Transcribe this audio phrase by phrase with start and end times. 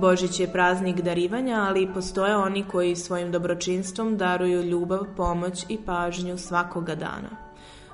[0.00, 6.38] Božić je praznik darivanja, ali postoje oni koji svojim dobročinstvom daruju ljubav, pomoć i pažnju
[6.38, 7.48] svakoga dana.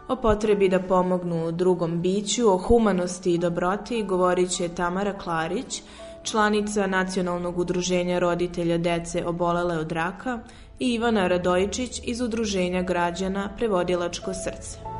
[0.09, 5.83] O potrebi da pomognu drugom biću, o humanosti i dobroti govorit će Tamara Klarić,
[6.23, 10.39] članica Nacionalnog udruženja roditelja dece obolele od raka
[10.79, 14.94] i Ivana Radojičić iz Udruženja građana Prevodilačko srce.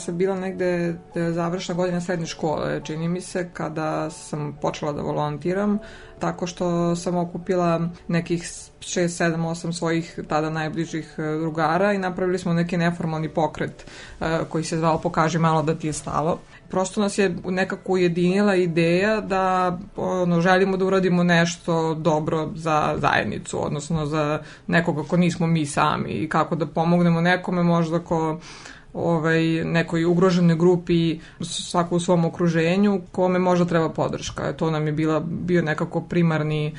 [0.00, 0.94] Sam bila negde e,
[1.32, 5.78] završna godina srednje škole, čini mi se, kada sam počela da volontiram,
[6.18, 12.38] tako što sam okupila nekih 6, 7, 8 svojih tada najbližih e, drugara i napravili
[12.38, 13.84] smo neki neformalni pokret
[14.20, 16.38] e, koji se zvao Pokaži malo da ti je stalo.
[16.70, 23.66] Prosto nas je nekako ujedinila ideja da ono, želimo da uradimo nešto dobro za zajednicu,
[23.66, 28.38] odnosno za nekoga ko nismo mi sami i kako da pomognemo nekome možda ko
[28.92, 34.52] ovaj, nekoj ugroženoj grupi, svako u svom okruženju, kome možda treba podrška.
[34.52, 36.74] To nam je bila, bio nekako primarni e,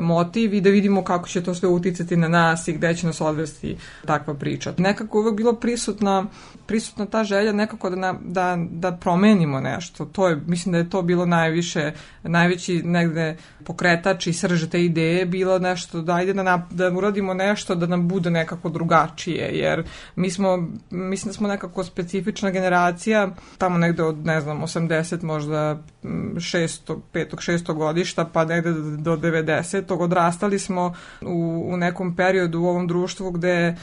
[0.00, 3.20] motiv i da vidimo kako će to sve uticati na nas i gde će nas
[3.20, 3.76] odvesti
[4.06, 4.74] takva priča.
[4.78, 6.26] Nekako uvek bilo prisutna,
[6.66, 10.04] prisutna ta želja nekako da, na, da, da promenimo nešto.
[10.04, 11.92] To je, mislim da je to bilo najviše,
[12.22, 17.34] najveći negde pokretač i srž te ideje bilo nešto da ajde da, na, da uradimo
[17.34, 19.84] nešto da nam bude nekako drugačije, jer
[20.16, 25.78] mi smo, mislim da smo nekako specifična generacija, tamo negde od, ne znam, 80 možda
[26.02, 26.96] 6.
[27.12, 27.34] 5.
[27.36, 27.74] 6.
[27.74, 29.94] godišta, pa negde do 90.
[29.98, 33.76] odrastali smo u, u nekom periodu u ovom društvu gde e,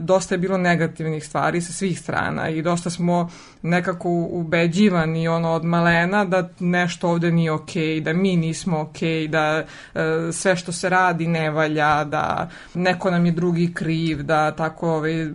[0.00, 3.30] dosta je bilo negativnih stvari sa svih strana i dosta smo
[3.62, 9.08] nekako ubeđivani ono od malena da nešto ovde nije okej, okay, da mi nismo okej,
[9.08, 14.22] okay, da e, sve što se radi ne valja, da neko nam je drugi kriv,
[14.22, 15.26] da tako ovaj,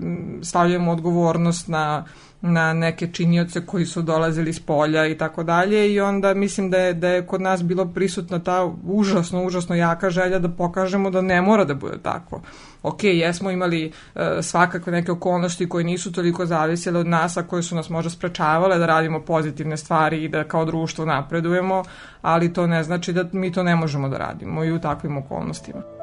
[0.43, 2.05] stavljamo odgovornost na
[2.41, 6.77] na neke činioce koji su dolazili s polja i tako dalje i onda mislim da
[6.77, 11.21] je, da je kod nas bilo prisutna ta užasno, užasno jaka želja da pokažemo da
[11.21, 12.41] ne mora da bude tako.
[12.83, 17.63] Ok, jesmo imali e, svakakve neke okolnosti koje nisu toliko zavisile od nas, a koje
[17.63, 21.83] su nas možda sprečavale da radimo pozitivne stvari i da kao društvo napredujemo,
[22.21, 26.00] ali to ne znači da mi to ne možemo da radimo i u takvim okolnostima.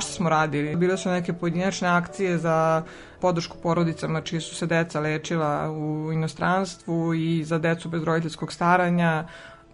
[0.00, 0.76] Svašta smo radili.
[0.76, 2.82] Bile su neke pojedinačne akcije za
[3.20, 9.26] podršku porodicama čiji su se deca lečila u inostranstvu i za decu bez roditeljskog staranja.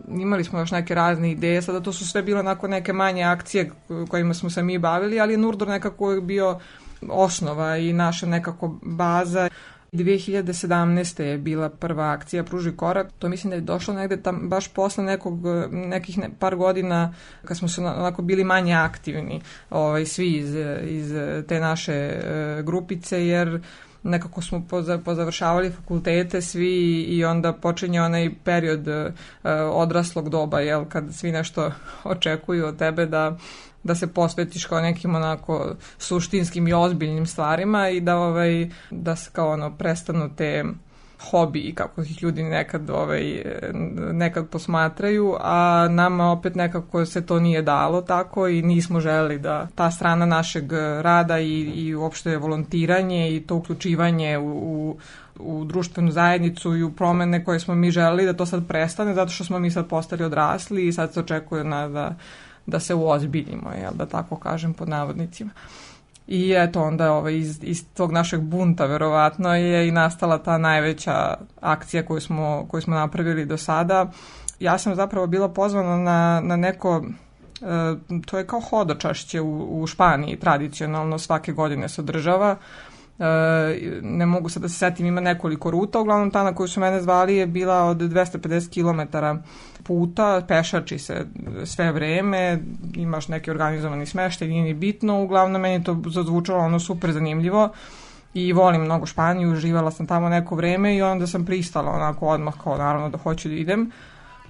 [0.08, 3.70] Imali smo još neke razne ideje, sada to su sve bile onako neke manje akcije
[4.08, 6.60] kojima smo se mi bavili, ali je Nurdor nekako bio
[7.08, 9.48] osnova i naša nekako baza.
[9.94, 11.22] 2017.
[11.22, 13.06] je bila prva akcija Pruži korak.
[13.18, 17.14] To mislim da je došlo negde tam baš posle nekog, nekih ne, par godina
[17.44, 21.12] kad smo se onako bili manje aktivni ovaj, svi iz, iz
[21.48, 23.60] te naše e, grupice jer
[24.04, 24.62] nekako smo
[25.04, 29.12] pozavršavali fakultete svi i onda počinje onaj period uh,
[29.72, 31.72] odraslog doba, jel, kad svi nešto
[32.04, 33.38] očekuju od tebe da
[33.84, 39.30] da se posvetiš kao nekim onako suštinskim i ozbiljnim stvarima i da ovaj da se
[39.32, 40.64] kao ono prestanu te
[41.30, 43.42] hobi i kako ih ljudi nekad, ovaj,
[44.12, 49.68] nekad posmatraju, a nama opet nekako se to nije dalo tako i nismo želi da
[49.74, 54.96] ta strana našeg rada i, i uopšte volontiranje i to uključivanje u, u
[55.38, 59.30] u društvenu zajednicu i u promene koje smo mi želeli da to sad prestane zato
[59.30, 62.14] što smo mi sad postali odrasli i sad se očekuje na, da,
[62.66, 65.50] da se uozbiljimo, jel, da tako kažem pod navodnicima.
[66.26, 71.34] I eto onda ovaj, iz, iz tog našeg bunta verovatno je i nastala ta najveća
[71.60, 74.10] akcija koju smo, koju smo napravili do sada.
[74.60, 77.02] Ja sam zapravo bila pozvana na, na neko
[77.62, 77.66] e,
[78.26, 82.56] to je kao hodočašće u, u Španiji tradicionalno svake godine se održava
[83.18, 86.80] E, ne mogu sad da se setim, ima nekoliko ruta, uglavnom ta na koju su
[86.80, 89.16] mene zvali je bila od 250 km
[89.84, 91.26] puta, pešači se
[91.64, 92.58] sve vreme,
[92.94, 97.70] imaš neki organizovani smeštaj, nije ni bitno, uglavnom meni to zazvučalo ono super zanimljivo
[98.34, 102.54] i volim mnogo Španiju, živala sam tamo neko vreme i onda sam pristala onako odmah
[102.64, 103.90] kao naravno da hoću da idem.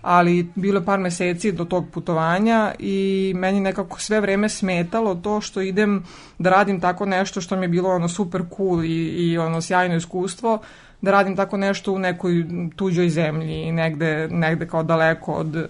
[0.03, 5.41] Ali bilo je par meseci do tog putovanja i meni nekako sve vreme smetalo to
[5.41, 6.05] što idem
[6.39, 9.97] da radim tako nešto što mi je bilo ono super cool i, i ono sjajno
[9.97, 10.59] iskustvo,
[11.05, 12.45] da radim tako nešto u nekoj
[12.77, 15.69] tuđoj zemlji negde, negde kao daleko od,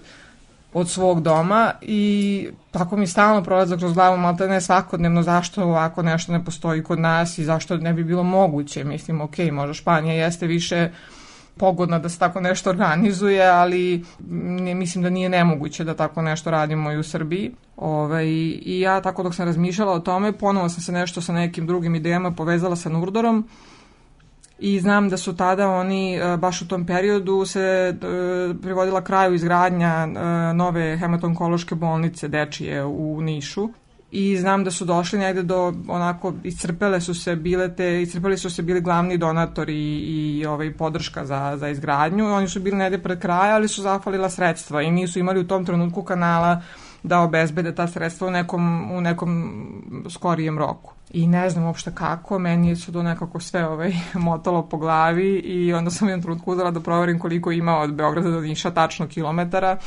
[0.73, 6.01] od svog doma i tako mi stalno prolaza kroz glavu, malo ne svakodnevno zašto ovako
[6.01, 8.83] nešto ne postoji kod nas i zašto ne bi bilo moguće.
[8.83, 10.89] Mislim, ok, možda Španija jeste više
[11.57, 16.51] pogodna da se tako nešto organizuje, ali ne, mislim da nije nemoguće da tako nešto
[16.51, 17.51] radimo i u Srbiji.
[17.77, 18.25] Ove, ovaj,
[18.61, 21.95] I ja tako dok sam razmišljala o tome, ponovo sam se nešto sa nekim drugim
[21.95, 23.47] idejama povezala sa Nurdorom
[24.59, 27.93] i znam da su tada oni e, baš u tom periodu se e,
[28.61, 30.07] privodila kraju izgradnja e,
[30.53, 33.69] nove hematonkološke bolnice dečije u Nišu
[34.11, 38.49] i znam da su došli negde do onako iscrpele su se bile te iscrpeli su
[38.49, 43.03] se bili glavni donatori i, i ovaj podrška za za izgradnju oni su bili negde
[43.03, 46.61] pred kraja ali su zafalila sredstva i nisu imali u tom trenutku kanala
[47.03, 49.53] da obezbede ta sredstva u nekom, u nekom
[50.09, 50.94] skorijem roku.
[51.15, 55.73] I ne znam uopšte kako, meni su to nekako sve ovaj, motalo po glavi i
[55.73, 59.77] onda sam jednom trenutku da proverim koliko ima od Beograda do Niša tačno kilometara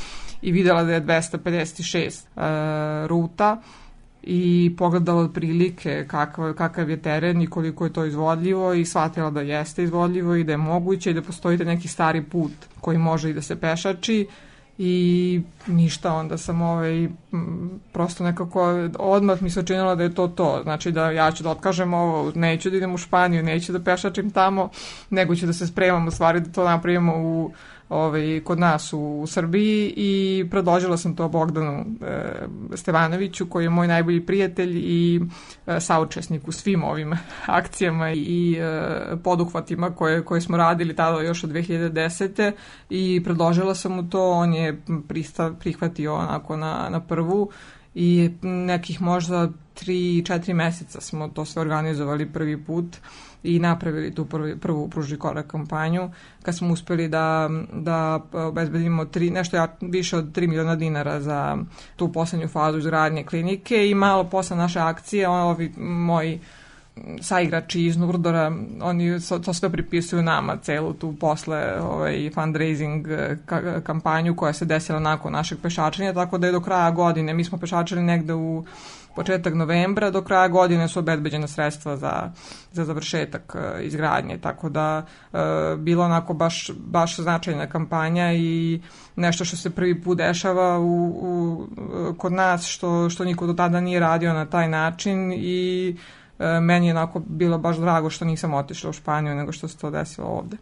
[0.43, 3.61] i videla da je 256 uh, ruta
[4.23, 9.41] i pogledala otprilike kakav, kakav je teren i koliko je to izvodljivo i shvatila da
[9.41, 13.35] jeste izvodljivo i da je moguće i da postoji neki stari put koji može i
[13.35, 14.27] da se pešači
[14.79, 17.09] i ništa, onda sam ovaj,
[17.93, 21.51] prosto nekako odmah mi se učinilo da je to to, znači da ja ću da
[21.51, 24.69] otkažem ovo, neću da idem u Španiju, neću da pešačim tamo,
[25.11, 27.51] nego ću da se spremam u stvari da to napravimo u
[27.89, 29.95] ovaj, kod nas u, u Srbiji.
[29.97, 35.21] I predložila sam to Bogdanu e, Stevanoviću koji je moj najbolji prijatelj i
[35.67, 37.13] e, saučesnik u svim ovim
[37.47, 42.53] akcijama i e, poduhvatima koje, koje smo radili tada još od 2010.
[42.91, 47.18] i predložila sam mu to, on je pristav, prihvatio onako na, na prvu
[47.94, 49.49] i nekih možda
[49.81, 52.97] 3-4 meseca smo to sve organizovali prvi put
[53.43, 56.11] i napravili tu prvi, prvu pruži korak kampanju
[56.43, 61.59] kad smo uspeli da, da obezbedimo tri, nešto ja, više od 3 miliona dinara za
[61.97, 66.41] tu poslednju fazu izgradnje klinike i malo posle naše akcije ovi moji
[67.21, 73.81] saigrači iz Nurdora, oni to sve pripisuju nama, celu tu posle ovaj, fundraising eh, ka
[73.81, 77.59] kampanju koja se desila nakon našeg pešačenja, tako da je do kraja godine, mi smo
[77.59, 78.65] pešačili negde u
[79.19, 82.31] početak novembra, do kraja godine su obezbeđena sredstva za,
[82.73, 85.03] za završetak uh, izgradnje, tako da
[85.33, 85.39] uh,
[85.79, 88.81] bilo onako baš, baš značajna kampanja i
[89.17, 91.67] nešto što se prvi put dešava u, u,
[92.19, 96.87] kod nas, što, što niko do tada nije radio na taj način i uh, meni
[96.87, 100.29] je onako bilo baš drago što nisam otišla u Španiju nego što se to desilo
[100.29, 100.57] ovde.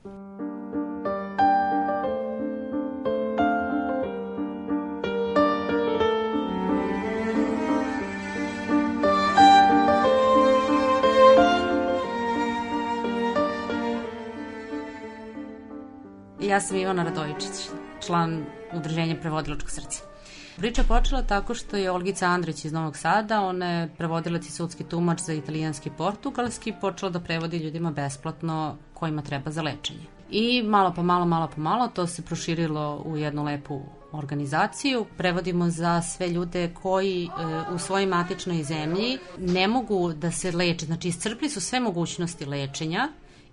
[16.41, 17.71] Ja sam Ivana Radovičić,
[18.07, 20.16] član Udruženja Prevodilačko srce.
[20.57, 24.85] Priča počela tako što je Olgica Andrić iz Novog Sada, ona je prevodilac i sudski
[24.85, 30.07] tumač za italijanski i portugalski, počela da prevodi ljudima besplatno kojima treba za lečenje.
[30.31, 33.81] I malo po malo, malo po malo to se proširilo u jednu lepu
[34.13, 35.07] organizaciju.
[35.17, 37.29] Prevodimo za sve ljude koji e,
[37.75, 43.09] u svojoj matičnoj zemlji ne mogu da se leče, znači iscrpli su sve mogućnosti lečenja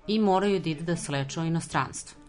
[0.07, 2.24] i moraju da ide da se leče u inostranstvu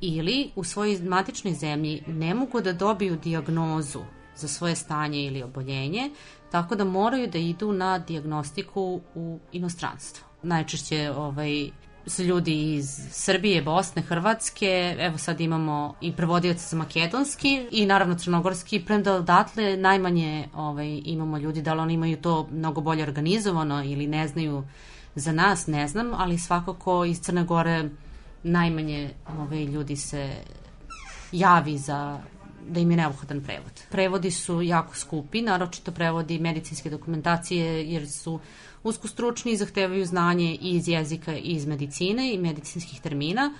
[0.00, 4.00] ili u svojoj matičnoj zemlji ne mogu da dobiju diagnozu
[4.36, 6.10] za svoje stanje ili oboljenje,
[6.50, 10.26] tako da moraju da idu na diagnostiku u inostranstvo.
[10.42, 11.70] Najčešće ovaj,
[12.06, 18.14] su ljudi iz Srbije, Bosne, Hrvatske, evo sad imamo i prevodioca za makedonski i naravno
[18.14, 23.84] crnogorski, premda odatle najmanje ovaj, imamo ljudi, da li oni imaju to mnogo bolje organizovano
[23.84, 24.64] ili ne znaju
[25.14, 27.88] za nas, ne znam, ali svakako iz Crne Gore
[28.42, 30.32] najmanje ovaj, ljudi se
[31.32, 32.18] javi za
[32.68, 33.82] da im je neophodan prevod.
[33.90, 38.40] Prevodi su jako skupi, naročito prevodi medicinske dokumentacije jer su
[38.82, 43.52] uskostručni i zahtevaju znanje i iz jezika i iz medicine i medicinskih termina,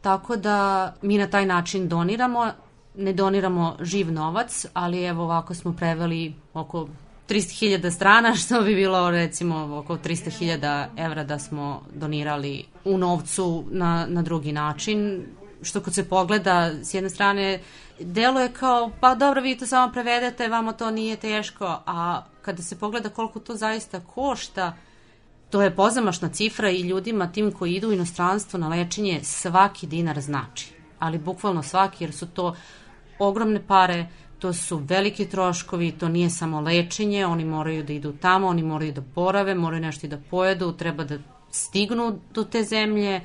[0.00, 2.52] tako da mi na taj način doniramo,
[2.96, 6.88] ne doniramo živ novac, ali evo ovako smo preveli oko
[7.28, 14.06] 300.000 strana, što bi bilo recimo oko 300.000 evra da smo donirali u novcu na,
[14.08, 15.26] na drugi način,
[15.62, 17.60] što kad se pogleda s jedne strane
[18.00, 22.62] delo je kao pa dobro vi to samo prevedete, vama to nije teško, a kada
[22.62, 24.76] se pogleda koliko to zaista košta,
[25.50, 30.20] to je pozamašna cifra i ljudima tim koji idu u inostranstvo na lečenje svaki dinar
[30.20, 30.72] znači.
[30.98, 32.56] Ali bukvalno svaki jer su to
[33.18, 34.06] ogromne pare,
[34.38, 38.92] to su veliki troškovi, to nije samo lečenje, oni moraju da idu tamo, oni moraju
[38.92, 41.18] da borave, moraju nešto i da pojedu, treba da
[41.50, 43.20] stignu do te zemlje,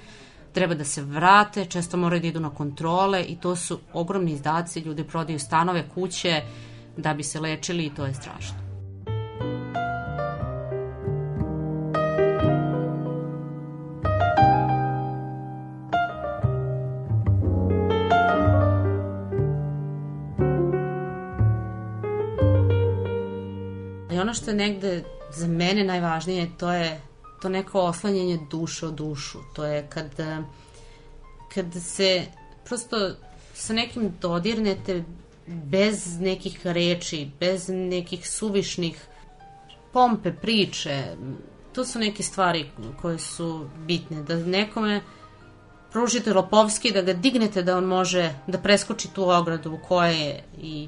[0.53, 4.79] treba da se vrate, često moraju da idu na kontrole i to su ogromni izdaci,
[4.79, 6.41] ljudi prodaju stanove, kuće
[6.97, 8.63] da bi se lečili i to je strašno.
[24.21, 27.01] Ono što je negde za mene najvažnije, to je
[27.43, 29.39] to neko oslanjanje duše o dušu.
[29.53, 30.11] To je kad,
[31.53, 32.25] kad se
[32.65, 33.15] prosto
[33.53, 35.03] sa nekim dodirnete
[35.47, 39.05] bez nekih reči, bez nekih suvišnih
[39.93, 41.03] pompe, priče.
[41.73, 42.69] To su neke stvari
[43.01, 44.23] koje su bitne.
[44.23, 45.01] Da nekome
[45.91, 50.43] pružite Lopovski, da ga dignete da on može da preskoči tu ogradu u koje je
[50.61, 50.87] i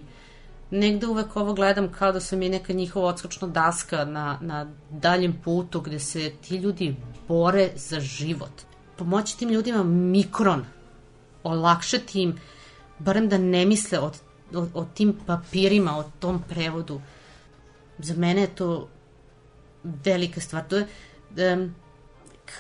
[0.80, 5.42] negde uvek ovo gledam kao da sam i neka njihova odskočna daska na, na daljem
[5.44, 6.96] putu gde se ti ljudi
[7.28, 8.52] bore za život.
[8.98, 10.66] Pomoći tim ljudima mikron,
[11.44, 12.40] olakšati im,
[13.00, 14.12] barem da ne misle o,
[14.54, 17.02] o, o tim papirima, o tom prevodu.
[17.98, 18.88] Za mene je to
[19.84, 20.64] velika stvar.
[20.68, 20.88] To je
[21.54, 21.76] um,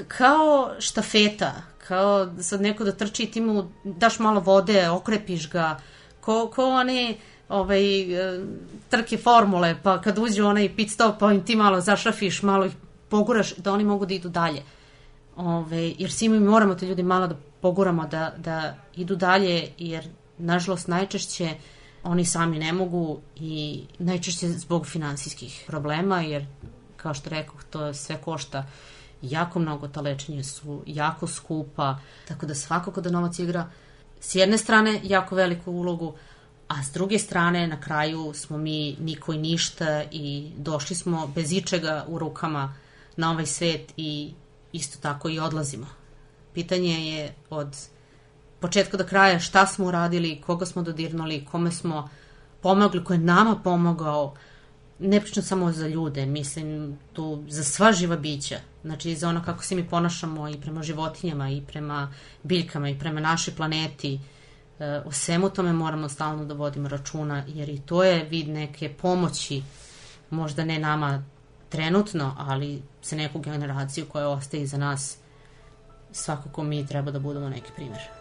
[0.07, 1.53] kao štafeta,
[1.87, 5.77] kao sad neko da trči i ti mu daš malo vode, okrepiš ga,
[6.21, 7.17] ko, ko one
[7.49, 8.45] ovaj, e,
[8.89, 12.73] trke formule, pa kad uđe onaj pit stop, pa im ti malo zašrafiš, malo ih
[13.09, 14.63] poguraš, da oni mogu da idu dalje.
[15.35, 20.07] Ove, jer svi mi moramo te ljudi malo da poguramo da, da idu dalje, jer
[20.37, 21.49] nažalost najčešće
[22.03, 26.45] oni sami ne mogu i najčešće zbog finansijskih problema, jer
[26.97, 28.65] kao što rekao, to sve košta
[29.21, 31.97] jako mnogo, ta lečenja su jako skupa,
[32.27, 33.69] tako da svakako da novac igra
[34.19, 36.13] s jedne strane jako veliku ulogu,
[36.67, 41.51] a s druge strane na kraju smo mi niko i ništa i došli smo bez
[41.51, 42.73] ičega u rukama
[43.17, 44.33] na ovaj svet i
[44.73, 45.87] isto tako i odlazimo.
[46.53, 47.77] Pitanje je od
[48.59, 52.09] početka do kraja šta smo uradili, koga smo dodirnuli, kome smo
[52.61, 54.33] pomogli, ko je nama pomogao,
[54.99, 59.63] ne pričam samo za ljude, mislim tu za sva živa bića, znači za ono kako
[59.63, 64.19] se mi ponašamo i prema životinjama i prema biljkama i prema našoj planeti,
[65.05, 69.63] o svemu tome moramo stalno da vodimo računa, jer i to je vid neke pomoći,
[70.29, 71.23] možda ne nama
[71.69, 75.17] trenutno, ali za neku generaciju koja ostaje iza nas,
[76.11, 78.14] svakako mi treba da budemo neki primjer.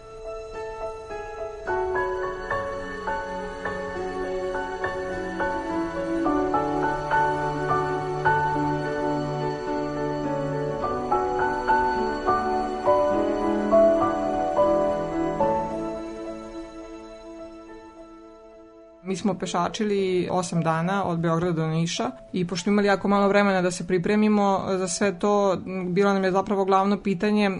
[19.24, 23.70] Smo pešačili 8 dana od Beograda do Niša i pošto imali jako malo vremena da
[23.70, 25.56] se pripremimo za sve to,
[25.88, 27.50] bilo nam je zapravo glavno pitanje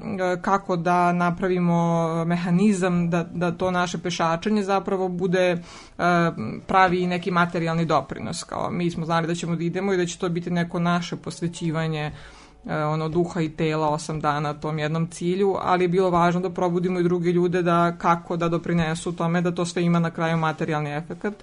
[0.43, 5.63] kako da napravimo mehanizam da, da to naše pešačenje zapravo bude
[6.67, 8.45] pravi neki materijalni doprinos.
[8.45, 11.17] Kao mi smo znali da ćemo da idemo i da će to biti neko naše
[11.17, 16.41] posvećivanje E, ono duha i tela osam dana tom jednom cilju, ali je bilo važno
[16.41, 20.11] da probudimo i druge ljude da kako da doprinesu tome da to sve ima na
[20.11, 21.35] kraju materijalni efekat.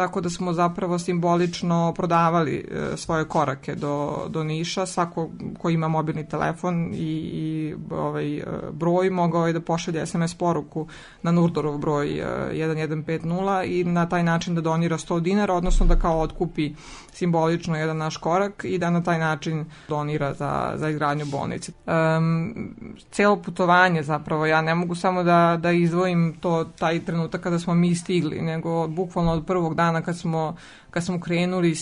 [0.00, 4.86] Tako da smo zapravo simbolično prodavali e, svoje korake do, do Niša.
[4.86, 10.34] Svako ko ima mobilni telefon i, i ovaj, e, broj mogao je da pošalje SMS
[10.34, 10.86] poruku
[11.22, 16.20] na Nurdorov broj 1150 i na taj način da donira 100 dinara, odnosno da kao
[16.20, 16.72] otkupi
[17.12, 21.72] simbolično jedan naš korak i da na taj način donira za, za izgradnju bolnice.
[21.86, 22.74] Um,
[23.10, 27.74] celo putovanje zapravo, ja ne mogu samo da, da izdvojim to, taj trenutak kada smo
[27.74, 30.56] mi stigli, nego bukvalno od prvog dana kad smo,
[30.90, 31.74] kad smo krenuli,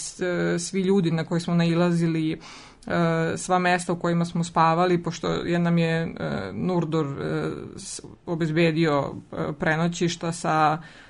[0.59, 2.39] svi ljudi na koje smo nailazili, e,
[3.37, 6.09] sva mesta u kojima smo spavali, pošto je nam je e,
[6.53, 7.51] Nurdor e,
[8.27, 9.15] obezbedio
[9.59, 11.08] prenoćišta sa E,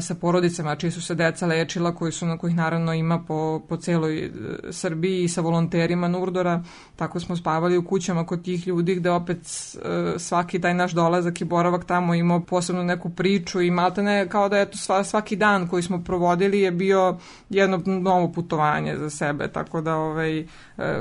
[0.00, 3.76] sa porodicama čiji su se deca lečila, koji su, na kojih naravno ima po, po
[3.76, 4.30] celoj e,
[4.70, 6.62] Srbiji i sa volonterima Nurdora,
[6.96, 11.40] tako smo spavali u kućama kod tih ljudi gde opet e, svaki taj naš dolazak
[11.40, 15.68] i boravak tamo imao posebno neku priču i maltene kao da eto sva, svaki dan
[15.68, 17.16] koji smo provodili je bio
[17.50, 20.46] jedno novo putovanje za sebe, tako da ovaj,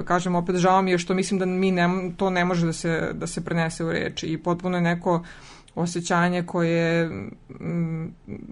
[0.05, 3.09] kažem opet žao mi je što mislim da mi ne, to ne može da se,
[3.13, 5.23] da se prenese u reči i potpuno je neko
[5.77, 7.09] osjećanje koje
[7.59, 8.05] mm,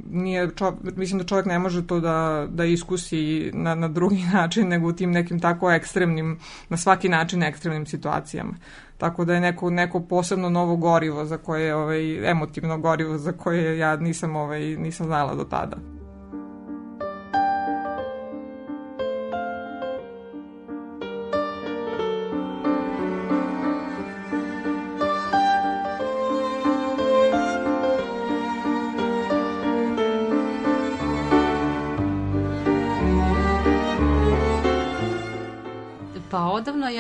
[0.10, 4.68] nije čo, mislim da čovjek ne može to da, da iskusi na, na drugi način
[4.68, 6.40] nego u tim nekim tako ekstremnim,
[6.70, 8.54] na svaki način ekstremnim situacijama.
[8.98, 13.78] Tako da je neko, neko posebno novo gorivo za koje, ovaj, emotivno gorivo za koje
[13.78, 15.78] ja nisam, ovaj, nisam znala do tada.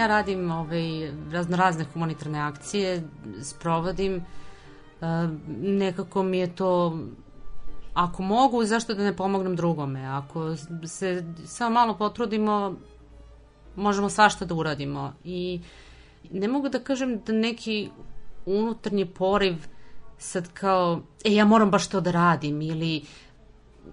[0.07, 3.03] Radim ovaj, razno razne humanitarne akcije,
[3.41, 4.15] sprovodim.
[4.15, 4.21] E,
[5.61, 6.99] nekako mi je to
[7.93, 10.05] ako mogu, zašto da ne pomognem drugome?
[10.05, 12.75] Ako se samo malo potrudimo,
[13.75, 15.13] možemo svašta da uradimo.
[15.23, 15.61] I
[16.31, 17.89] ne mogu da kažem da neki
[18.45, 19.55] unutarnji poriv
[20.17, 23.01] sad kao, e, ja moram baš to da radim ili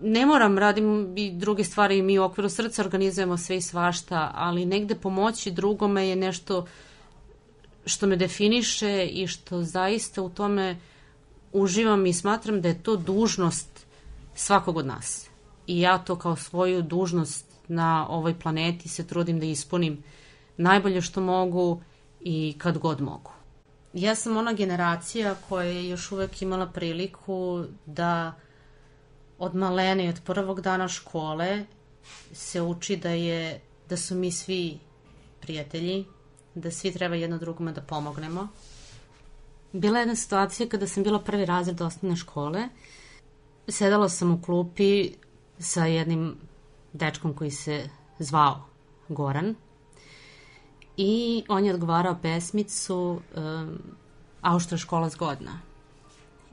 [0.02, 4.66] ne moram, radim i druge stvari, mi u okviru srca organizujemo sve i svašta, ali
[4.66, 6.66] negde pomoći drugome je nešto
[7.86, 10.76] što me definiše i što zaista u tome
[11.52, 13.86] uživam i smatram da je to dužnost
[14.34, 15.28] svakog od nas.
[15.66, 20.02] I ja to kao svoju dužnost na ovoj planeti se trudim da ispunim
[20.56, 21.82] najbolje što mogu
[22.20, 23.30] i kad god mogu.
[23.92, 28.32] Ja sam ona generacija koja je još uvek imala priliku da
[29.42, 31.64] od malene i od prvog dana škole
[32.32, 34.78] se uči da je da su mi svi
[35.40, 36.04] prijatelji,
[36.54, 38.48] da svi treba jedno drugome da pomognemo.
[39.72, 42.68] Bila je jedna situacija kada sam bila prvi razred osnovne škole.
[43.68, 45.12] Sedala sam u klupi
[45.58, 46.36] sa jednim
[46.92, 47.88] dečkom koji se
[48.18, 48.64] zvao
[49.08, 49.54] Goran
[50.96, 53.78] i on je odgovarao pesmicu um,
[54.42, 55.60] Auštra škola zgodna.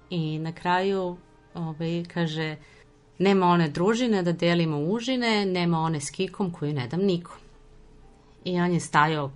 [0.10, 1.18] I na kraju
[1.54, 2.56] ovaj, kaže
[3.20, 7.38] Nema one družine da delimo užine, nema one s kikom koju ne dam nikom.
[8.44, 9.32] I on je stajao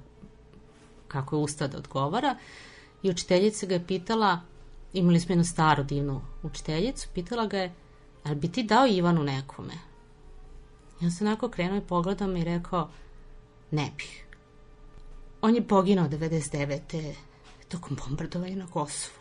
[1.13, 2.35] kako je ustao da odgovara
[3.03, 4.39] i učiteljica ga je pitala,
[4.93, 7.73] imali smo jednu staru divnu učiteljicu, pitala ga je,
[8.23, 9.73] ali bi ti dao Ivanu nekome?
[11.01, 12.89] I on se onako krenuo i pogledao me i rekao,
[13.71, 14.25] ne bih.
[15.41, 17.13] On je poginao 99.
[17.67, 19.19] tokom bombardovanja na Kosovu.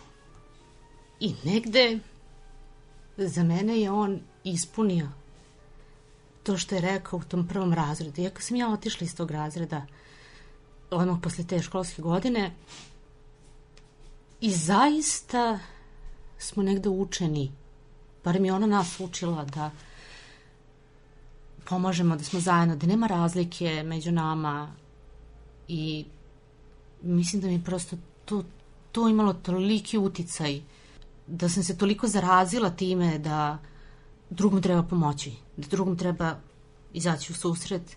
[1.20, 1.98] I negde
[3.16, 5.08] za mene je on ispunio
[6.42, 8.20] to što je rekao u tom prvom razredu.
[8.20, 9.86] Iako sam ja otišla iz tog razreda
[10.90, 12.50] odmah posle te školske godine
[14.40, 15.58] i zaista
[16.38, 17.52] smo negde učeni,
[18.24, 19.70] bar mi ona nas učila da
[21.64, 24.72] pomažemo, da smo zajedno, da nema razlike među nama
[25.68, 26.04] i
[27.02, 28.44] mislim da mi prosto to,
[28.92, 30.60] to imalo toliki uticaj
[31.26, 33.58] da sam se toliko zarazila time da
[34.30, 36.36] drugom treba pomoći, da drugom treba
[36.92, 37.96] izaći u susret,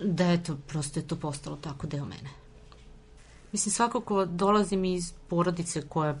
[0.00, 2.30] da eto, prosto je to postalo tako deo mene.
[3.52, 6.18] Mislim, svakako dolazim iz porodice koja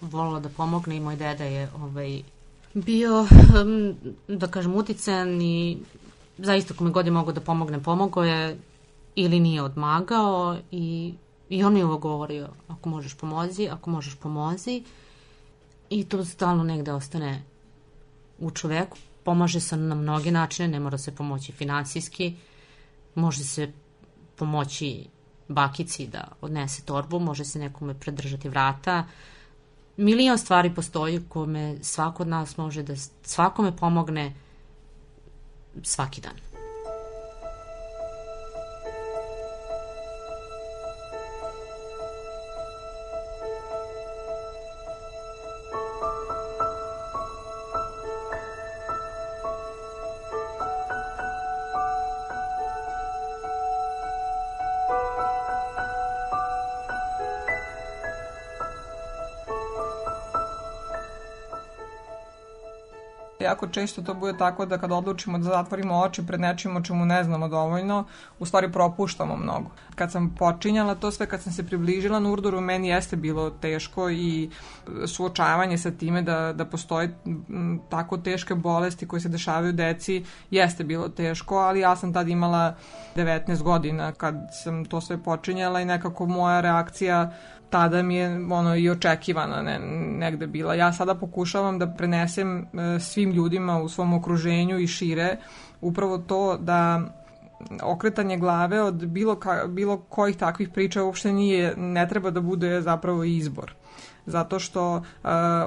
[0.00, 2.22] volila da pomogne i moj deda je ovaj,
[2.74, 3.26] bio,
[4.28, 5.78] da kažem, utican i
[6.38, 8.58] zaista kome god je mogo da pomogne, pomogao je
[9.14, 11.14] ili nije odmagao i,
[11.48, 14.82] i on mi je ovo govorio, ako možeš pomozi, ako možeš pomozi
[15.90, 17.42] i to stalno negde ostane
[18.38, 18.98] u čoveku.
[19.24, 22.34] Pomaže se na mnoge načine, ne mora se pomoći finansijski,
[23.14, 23.72] može se
[24.36, 25.06] pomoći
[25.48, 29.04] bakici da odnese torbu, može se nekome predržati vrata.
[29.96, 34.34] Milion stvari postoji kome svako od nas može da svakome pomogne
[35.82, 36.55] svaki dan.
[63.46, 67.06] Jako često to bude tako da kad odlučimo da zatvorimo oči pred nečim o čemu
[67.06, 68.04] ne znamo dovoljno,
[68.38, 69.70] u stvari propuštamo mnogo.
[69.94, 74.50] Kad sam počinjala to sve, kad sam se približila Nurduru, meni jeste bilo teško i
[75.06, 77.18] suočavanje sa time da, da postoje
[77.88, 82.74] tako teške bolesti koje se dešavaju deci, jeste bilo teško, ali ja sam tad imala
[83.16, 87.32] 19 godina kad sam to sve počinjala i nekako moja reakcija
[87.70, 89.78] tada mi je ono i očekivana ne,
[90.18, 90.74] negde bila.
[90.74, 95.36] Ja sada pokušavam da prenesem e, svim ljudima u svom okruženju i šire
[95.80, 97.00] upravo to da
[97.82, 102.80] okretanje glave od bilo, ka, bilo kojih takvih priča uopšte nije, ne treba da bude
[102.80, 103.74] zapravo izbor
[104.26, 105.02] zato što uh,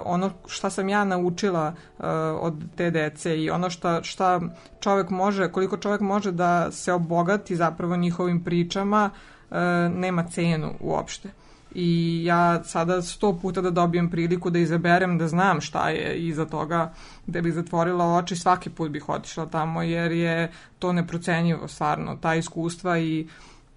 [0.06, 2.06] ono šta sam ja naučila uh,
[2.42, 4.42] od te dece i ono šta, šta
[4.80, 9.10] čovek može, koliko čovek može da se obogati zapravo njihovim pričama,
[9.50, 9.58] uh,
[9.96, 11.30] nema cenu uopšte
[11.76, 16.46] i ja sada sto puta da dobijem priliku da izaberem da znam šta je iza
[16.46, 16.94] toga
[17.28, 22.36] da bi zatvorila oči svaki put bih otišla tamo jer je to neprocenjivo stvarno ta
[22.36, 23.28] iskustva i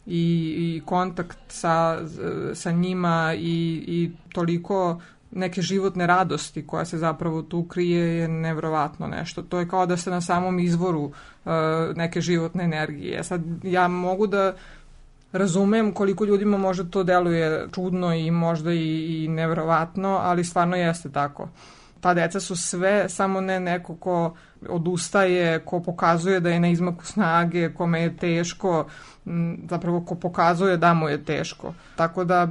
[0.07, 1.99] i, i kontakt sa,
[2.55, 5.01] sa njima i, i toliko
[5.31, 9.43] neke životne radosti koja se zapravo tu krije je nevrovatno nešto.
[9.43, 11.13] To je kao da ste na samom izvoru uh,
[11.97, 13.25] neke životne energije.
[13.25, 14.55] Sad ja mogu da
[15.33, 21.11] razumem koliko ljudima možda to deluje čudno i možda i, i nevrovatno, ali stvarno jeste
[21.11, 21.49] tako.
[22.01, 24.35] Ta deca su sve, samo ne neko ko
[24.69, 28.87] odustaje, ko pokazuje da je na izmaku snage, kome je teško,
[29.71, 31.75] zapravo ko pokazuje da mu je teško.
[31.97, 32.49] Tako da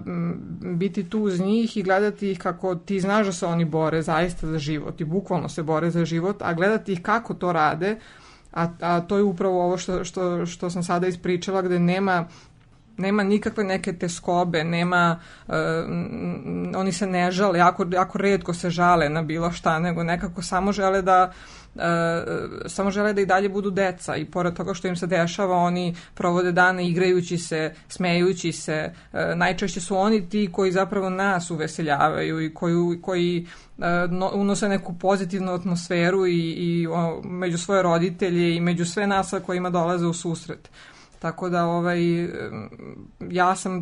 [0.62, 4.48] biti tu uz njih i gledati ih kako ti znaš da se oni bore zaista
[4.48, 8.00] za život i bukvalno se bore za život, a gledati ih kako to rade,
[8.54, 12.26] a, a to je upravo ovo što, što, što sam sada ispričala gde nema
[12.97, 15.54] nema nikakve neke teskobe, nema, uh,
[16.75, 20.71] oni se ne žale, jako, jako redko se žale na bilo šta, nego nekako samo
[20.71, 21.32] žele da
[21.75, 21.82] Uh,
[22.65, 25.95] samo žele da i dalje budu deca i pored toga što im se dešava oni
[26.13, 32.41] provode dane igrajući se, smejući se uh, najčešće su oni ti koji zapravo nas uveseljavaju
[32.41, 38.56] i koji, koji uh, no, unose neku pozitivnu atmosferu i, i o, među svoje roditelje
[38.56, 40.69] i među sve nas kojima dolaze u susret.
[41.21, 42.01] Tako da ovaj,
[43.29, 43.81] ja sam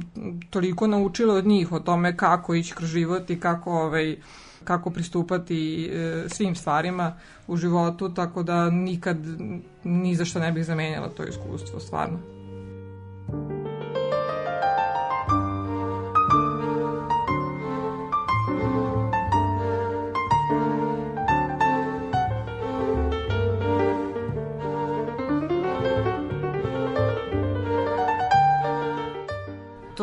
[0.49, 4.17] toliko naučila od njih o tome kako ići kroz život i kako, ovaj,
[4.63, 7.13] kako pristupati e, svim stvarima
[7.47, 9.17] u životu, tako da nikad
[9.83, 12.19] ni za što ne bih zamenjala to iskustvo, stvarno.
[13.27, 13.58] to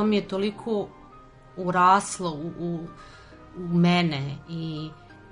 [0.07, 0.88] mi je toliko
[1.57, 2.87] uraslo u, u,
[3.57, 4.90] u mene i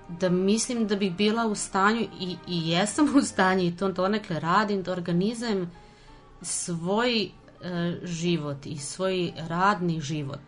[0.08, 4.40] da mislim da bih bila u stanju i, i jesam u stanju i to donekle
[4.40, 5.70] radim, da organizujem
[6.42, 7.30] svoj e,
[8.02, 10.40] život i svoj radni život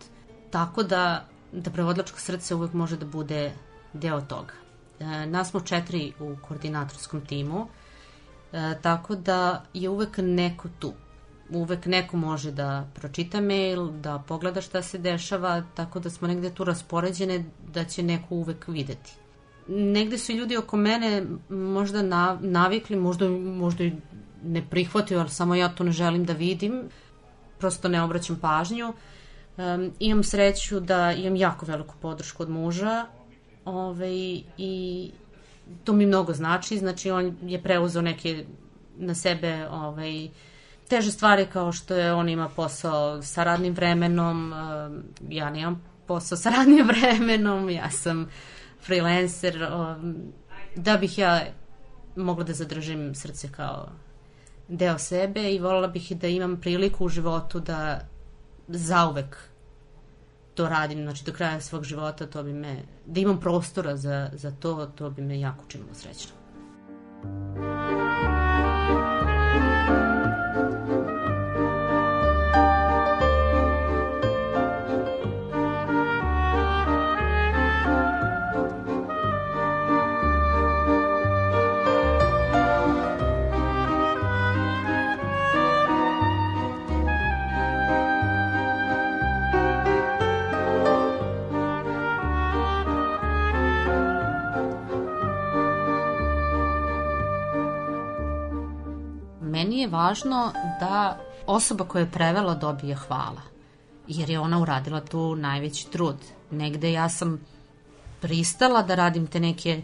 [0.50, 3.52] tako da, da prevodlačko srce uvek može da bude
[3.92, 4.54] deo toga.
[5.00, 7.66] E, nas smo četiri u koordinatorskom timu,
[8.52, 10.92] e, tako da je uvek neko tu
[11.50, 16.50] uvek neko može da pročita mail, da pogleda šta se dešava, tako da smo negde
[16.50, 19.12] tu raspoređene da će neko uvek videti.
[19.68, 22.02] Negde su ljudi oko mene možda
[22.40, 23.92] navikli, možda, možda i
[24.44, 26.82] ne prihvatio, ali samo ja to ne želim da vidim,
[27.58, 28.92] prosto ne obraćam pažnju.
[29.56, 33.06] Um, imam sreću da imam jako veliku podršku od muža
[33.64, 35.10] ovaj, i
[35.84, 38.44] to mi mnogo znači, znači on je preuzeo neke
[38.96, 40.28] na sebe ovaj,
[40.88, 46.38] teže stvari kao što je on ima posao sa radnim vremenom, um, ja nemam posao
[46.38, 48.28] sa radnim vremenom, ja sam
[48.86, 50.16] freelancer, um,
[50.76, 51.40] da bih ja
[52.16, 53.88] mogla da zadržim srce kao
[54.68, 58.00] deo sebe i volila bih da imam priliku u životu da
[58.68, 59.36] zauvek
[60.54, 64.50] to radim, znači do kraja svog života to bi me, da imam prostora za, za
[64.50, 66.32] to, to bi me jako činilo srećno.
[67.24, 68.35] meni
[99.86, 103.42] je važno da osoba koja je prevela dobije hvala,
[104.08, 106.16] jer je ona uradila tu najveći trud.
[106.50, 107.40] Negde ja sam
[108.20, 109.82] pristala da radim te neke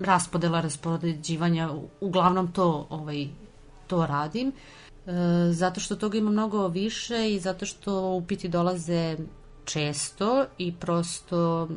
[0.00, 3.28] raspodela, raspoređivanja, uglavnom to, ovaj,
[3.86, 4.52] to radim,
[5.06, 5.12] e,
[5.52, 9.16] zato što toga ima mnogo više i zato što upiti dolaze
[9.64, 11.68] često i prosto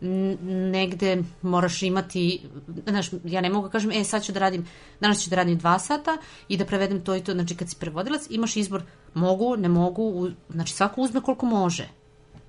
[0.00, 2.40] negde moraš imati,
[2.86, 4.66] znaš, ja ne mogu da kažem, e, sad ću da radim,
[5.00, 6.16] danas ću da radim dva sata
[6.48, 8.82] i da prevedem to i to, znači kad si prevodilac, imaš izbor,
[9.14, 11.88] mogu, ne mogu, znači svako uzme koliko može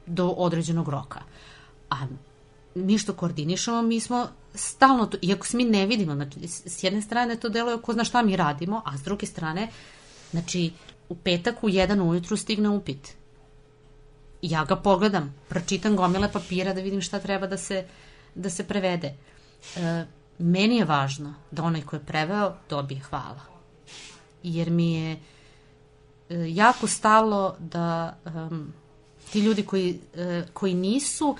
[0.05, 1.19] do određenog roka.
[1.89, 1.95] A
[2.75, 7.01] mi što koordinišemo, mi smo stalno to, iako se mi ne vidimo, znači s jedne
[7.01, 9.69] strane to deluje ko zna šta mi radimo, a s druge strane,
[10.31, 10.71] znači
[11.09, 13.20] u petak u jedan ujutru stigne upit
[14.41, 17.85] ja ga pogledam, pročitam gomile papira da vidim šta treba da se,
[18.35, 19.13] da se prevede.
[19.75, 20.05] E,
[20.37, 23.41] meni je važno da onaj ko je preveo dobije hvala.
[24.43, 25.19] Jer mi je e,
[26.29, 28.73] jako stalo da um,
[29.31, 31.37] ti ljudi koji, e, koji nisu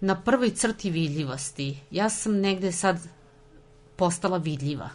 [0.00, 2.98] na prvoj crti vidljivosti, ja sam negde sad
[3.96, 4.90] postala vidljiva.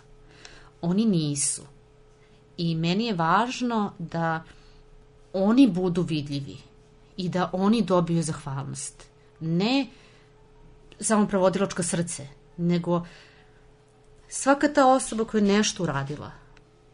[0.81, 1.61] Oni nisu.
[2.57, 4.43] I meni je važno da
[5.33, 6.68] oni budu vidljivi
[7.19, 9.03] i da oni dobiju zahvalnost.
[9.39, 9.87] Ne
[10.99, 12.27] samo prevodilačko srce,
[12.57, 13.05] nego
[14.27, 16.31] svaka ta osoba koja je nešto uradila.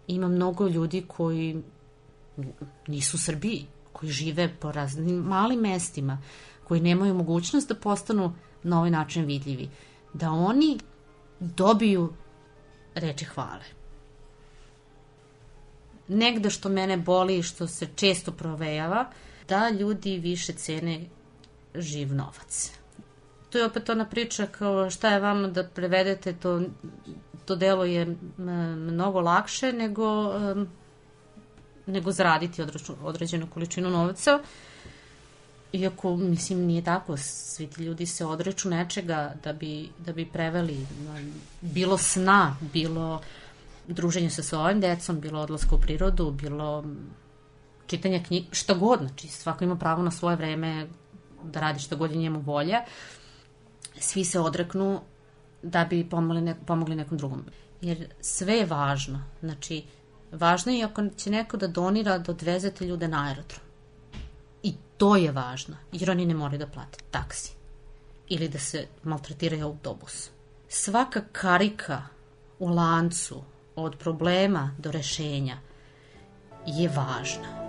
[0.07, 1.61] Ima mnogo ljudi koji
[2.87, 6.17] nisu u Srbiji, koji žive po raznim malim mestima,
[6.63, 8.33] koji nemaju mogućnost da postanu
[8.63, 9.69] na ovaj način vidljivi.
[10.13, 10.79] Da oni
[11.39, 12.13] dobiju
[12.95, 13.65] reči hvale.
[16.07, 19.05] Negde što mene boli i što se često provejava,
[19.47, 21.05] da ljudi više cene
[21.75, 22.71] živ novac.
[23.49, 26.61] To je opet ona priča kao šta je vama da prevedete to,
[27.45, 30.33] to delo je mnogo lakše nego,
[31.85, 32.63] nego zaraditi
[33.03, 34.39] određenu količinu novca.
[35.73, 37.17] Iako, mislim, nije tako.
[37.17, 40.87] Svi ti ljudi se odreču nečega da bi, da bi preveli
[41.61, 43.21] bilo sna, bilo
[43.87, 46.83] druženje sa svojim decom, bilo odlaska u prirodu, bilo
[47.87, 50.87] čitanja knjiga, šta god, znači svako ima pravo na svoje vreme
[51.43, 52.83] da radi šta god je njemu volja.
[53.99, 55.01] Svi se odreknu
[55.61, 57.45] da bi pomogli, ne, pomogli nekom drugom.
[57.81, 59.23] Jer sve je važno.
[59.39, 59.83] Znači,
[60.31, 63.59] važno je ako će neko da donira da odvezete ljude na aerodrom.
[64.63, 67.53] I to je važno, jer oni ne moraju da plate taksi.
[68.27, 70.29] Ili da se maltretiraju autobus.
[70.67, 72.03] Svaka karika
[72.59, 73.43] u lancu
[73.75, 75.57] od problema do rešenja
[76.65, 77.64] je važna.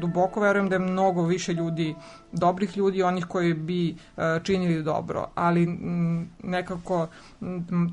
[0.00, 1.94] Duboko verujem da je mnogo više ljudi,
[2.32, 5.66] dobrih ljudi, onih koji bi uh, činili dobro, ali
[6.42, 7.08] nekako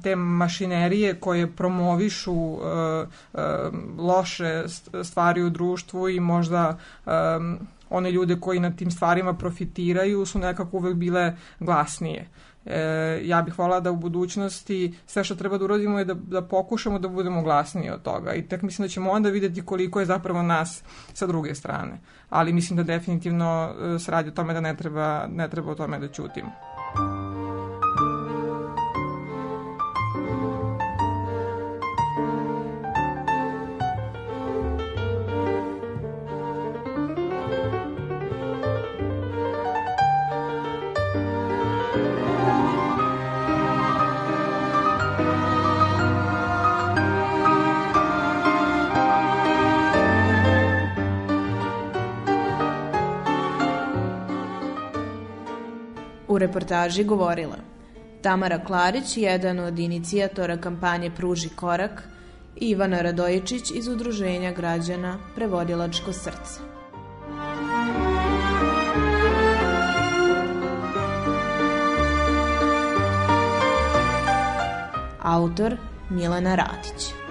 [0.04, 2.60] te mašinerije koje promovišu uh,
[3.34, 3.40] uh,
[3.98, 4.64] loše
[5.04, 6.78] stvari u društvu i možda
[7.90, 12.28] one ljude koji na tim stvarima profitiraju su nekako uvek bile glasnije.
[12.70, 16.42] E, ja bih volala da u budućnosti sve što treba da uradimo je da, da
[16.42, 20.06] pokušamo da budemo glasniji od toga i tek mislim da ćemo onda videti koliko je
[20.06, 22.00] zapravo nas sa druge strane.
[22.30, 25.76] Ali mislim da definitivno e, se radi o tome da ne treba, ne treba o
[25.76, 26.52] tome da ćutimo.
[56.38, 57.56] U reportaži govorila
[58.22, 62.04] Tamara Klarić, jedan od inicijatora kampanje Pruži korak,
[62.56, 66.60] i Ivana Radojičić iz Udruženja građana Prevodilačko srce.
[75.22, 75.78] Autor
[76.10, 77.27] Milena Ratić